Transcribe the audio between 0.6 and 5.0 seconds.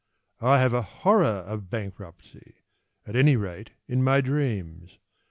a horror of bankruptcy, At any rate in my dreams.